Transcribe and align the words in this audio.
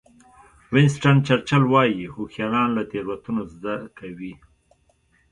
وینسټن 0.73 1.15
چرچل 1.27 1.63
وایي 1.73 2.05
هوښیاران 2.15 2.69
له 2.77 2.83
تېروتنو 2.91 3.43
زده 3.53 3.75
کوي. 3.97 4.33